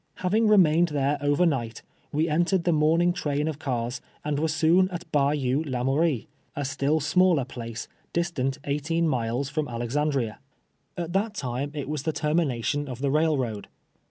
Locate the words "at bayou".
4.89-5.63